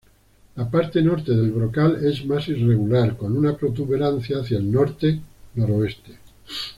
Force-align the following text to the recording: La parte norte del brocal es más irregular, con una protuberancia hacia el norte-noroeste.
La 0.55 0.67
parte 0.67 0.99
norte 1.03 1.31
del 1.31 1.51
brocal 1.51 2.03
es 2.03 2.25
más 2.25 2.47
irregular, 2.47 3.15
con 3.17 3.37
una 3.37 3.55
protuberancia 3.55 4.39
hacia 4.39 4.57
el 4.57 4.71
norte-noroeste. 4.71 6.17